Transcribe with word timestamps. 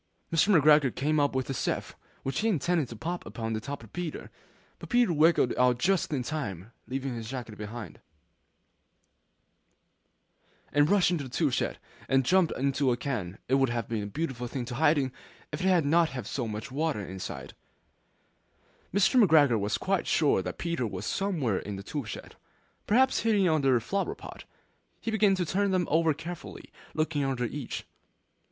Mr. 0.33 0.59
McGregor 0.59 0.95
came 0.95 1.19
up 1.19 1.35
with 1.35 1.47
a 1.47 1.53
sieve, 1.53 1.95
which 2.23 2.39
he 2.39 2.47
intended 2.47 2.89
to 2.89 2.95
pop 2.95 3.23
upon 3.23 3.53
the 3.53 3.59
top 3.59 3.83
of 3.83 3.93
Peter; 3.93 4.31
but 4.79 4.89
Peter 4.89 5.11
wriggled 5.13 5.53
out 5.59 5.77
just 5.77 6.11
in 6.11 6.23
time, 6.23 6.71
leaving 6.87 7.13
his 7.13 7.29
jacket 7.29 7.55
behind 7.55 7.97
him. 7.97 8.01
And 10.73 10.89
rushed 10.89 11.11
into 11.11 11.25
the 11.25 11.29
tool 11.29 11.51
shed, 11.51 11.77
and 12.09 12.25
jumped 12.25 12.51
into 12.57 12.91
a 12.91 12.97
can. 12.97 13.37
It 13.47 13.53
would 13.61 13.69
have 13.69 13.87
been 13.87 14.01
a 14.01 14.07
beautiful 14.07 14.47
thing 14.47 14.65
to 14.65 14.73
hide 14.73 14.97
in, 14.97 15.11
if 15.51 15.61
it 15.61 15.67
had 15.67 15.85
not 15.85 16.09
had 16.09 16.25
so 16.25 16.47
much 16.47 16.71
water 16.71 17.05
in 17.05 17.17
it. 17.17 17.53
Mr. 18.91 19.23
McGregor 19.23 19.59
was 19.59 19.77
quite 19.77 20.07
sure 20.07 20.41
that 20.41 20.57
Peter 20.57 20.87
was 20.87 21.05
somewhere 21.05 21.59
in 21.59 21.75
the 21.75 21.83
tool 21.83 22.05
shed, 22.05 22.35
perhaps 22.87 23.19
hidden 23.19 23.47
underneath 23.47 23.83
a 23.83 23.85
flower 23.85 24.15
pot. 24.15 24.45
He 24.99 25.11
began 25.11 25.35
to 25.35 25.45
turn 25.45 25.69
them 25.69 25.87
over 25.91 26.15
carefully, 26.15 26.71
looking 26.95 27.23
under 27.23 27.45
each. 27.45 27.85